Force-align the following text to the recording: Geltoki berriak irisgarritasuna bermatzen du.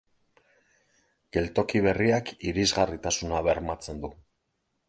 Geltoki 1.37 1.83
berriak 1.87 2.33
irisgarritasuna 2.53 3.47
bermatzen 3.49 4.01
du. 4.07 4.13